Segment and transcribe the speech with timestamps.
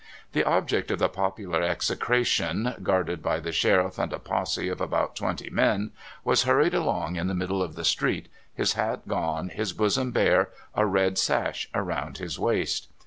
[0.31, 5.15] The object of the popular execration, guarded by the sheriff and a posse of about
[5.15, 5.91] twenty men,
[6.23, 10.49] was hurried along in the middle of the street, his hat gone, his bosom bare,
[10.73, 12.87] a red sash around his waist.